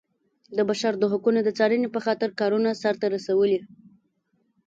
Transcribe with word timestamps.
د 0.57 0.59
بشر 0.69 0.93
د 0.99 1.03
حقونو 1.11 1.39
د 1.43 1.49
څارنې 1.57 1.89
په 1.95 1.99
خاطر 2.05 2.29
کارونه 2.39 2.69
سرته 2.83 3.05
رسولي. 3.15 3.59